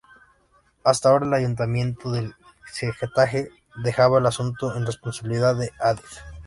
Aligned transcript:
Hasta 0.83 1.09
ahora, 1.09 1.27
el 1.27 1.33
ayuntamiento 1.35 2.11
de 2.11 2.33
Getafe 2.73 3.49
dejaba 3.83 4.17
el 4.17 4.25
asunto 4.25 4.75
en 4.75 4.83
responsabilidad 4.87 5.55
de 5.55 5.71
Adif. 5.79 6.17